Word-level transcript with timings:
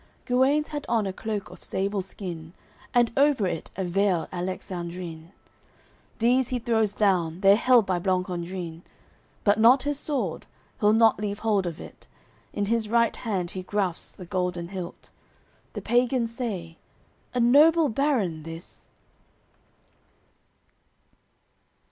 Guenes 0.25 0.69
had 0.69 0.83
on 0.89 1.05
a 1.05 1.13
cloke 1.13 1.51
of 1.51 1.63
sable 1.63 2.01
skin, 2.01 2.53
And 2.91 3.11
over 3.15 3.45
it 3.45 3.69
a 3.77 3.83
veil 3.83 4.27
Alexandrin; 4.33 5.31
These 6.17 6.49
he 6.49 6.57
throws 6.57 6.91
down, 6.91 7.41
they're 7.41 7.55
held 7.55 7.85
by 7.85 7.99
Blancandrin; 7.99 8.81
But 9.43 9.59
not 9.59 9.83
his 9.83 9.99
sword, 9.99 10.47
he'll 10.79 10.91
not 10.93 11.19
leave 11.19 11.41
hold 11.45 11.67
of 11.67 11.79
it, 11.79 12.07
In 12.51 12.65
his 12.65 12.89
right 12.89 13.15
hand 13.15 13.51
he 13.51 13.61
grasps 13.61 14.13
the 14.13 14.25
golden 14.25 14.69
hilt. 14.69 15.11
The 15.73 15.83
pagans 15.83 16.35
say. 16.35 16.77
"A 17.35 17.39
noble 17.39 17.87
baron, 17.87 18.41
this." 18.41 18.87